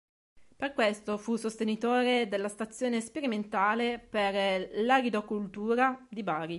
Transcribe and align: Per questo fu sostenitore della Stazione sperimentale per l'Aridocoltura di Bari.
Per 0.55 0.73
questo 0.73 1.15
fu 1.19 1.35
sostenitore 1.35 2.27
della 2.27 2.49
Stazione 2.49 3.01
sperimentale 3.01 3.99
per 3.99 4.69
l'Aridocoltura 4.83 6.07
di 6.09 6.23
Bari. 6.23 6.49